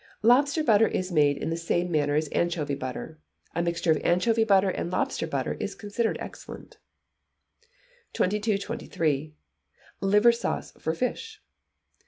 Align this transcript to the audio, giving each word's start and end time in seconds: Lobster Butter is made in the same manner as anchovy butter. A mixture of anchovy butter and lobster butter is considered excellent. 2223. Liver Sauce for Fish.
Lobster 0.23 0.63
Butter 0.63 0.87
is 0.87 1.11
made 1.11 1.37
in 1.37 1.51
the 1.51 1.55
same 1.55 1.91
manner 1.91 2.15
as 2.15 2.27
anchovy 2.29 2.73
butter. 2.73 3.19
A 3.53 3.61
mixture 3.61 3.91
of 3.91 3.97
anchovy 3.97 4.43
butter 4.43 4.71
and 4.71 4.89
lobster 4.89 5.27
butter 5.27 5.53
is 5.59 5.75
considered 5.75 6.17
excellent. 6.19 6.79
2223. 8.13 9.35
Liver 10.01 10.31
Sauce 10.31 10.71
for 10.79 10.95
Fish. 10.95 11.43